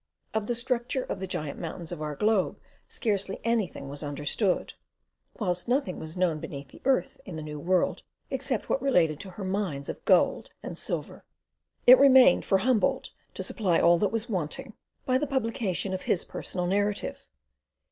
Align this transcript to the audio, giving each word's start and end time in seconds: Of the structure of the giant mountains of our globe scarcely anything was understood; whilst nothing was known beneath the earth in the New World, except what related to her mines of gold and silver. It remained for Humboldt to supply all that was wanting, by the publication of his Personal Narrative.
Of 0.33 0.47
the 0.47 0.55
structure 0.55 1.03
of 1.03 1.19
the 1.19 1.27
giant 1.27 1.59
mountains 1.59 1.91
of 1.91 2.01
our 2.01 2.15
globe 2.15 2.59
scarcely 2.89 3.39
anything 3.43 3.87
was 3.87 4.01
understood; 4.01 4.73
whilst 5.37 5.67
nothing 5.67 5.99
was 5.99 6.17
known 6.17 6.39
beneath 6.39 6.69
the 6.69 6.81
earth 6.85 7.19
in 7.23 7.35
the 7.35 7.43
New 7.43 7.59
World, 7.59 8.01
except 8.31 8.67
what 8.67 8.81
related 8.81 9.19
to 9.19 9.29
her 9.29 9.43
mines 9.43 9.89
of 9.89 10.03
gold 10.05 10.49
and 10.63 10.75
silver. 10.75 11.23
It 11.85 11.99
remained 11.99 12.45
for 12.45 12.57
Humboldt 12.57 13.11
to 13.35 13.43
supply 13.43 13.79
all 13.79 13.99
that 13.99 14.11
was 14.11 14.27
wanting, 14.27 14.73
by 15.05 15.19
the 15.19 15.27
publication 15.27 15.93
of 15.93 16.01
his 16.01 16.25
Personal 16.25 16.65
Narrative. 16.65 17.27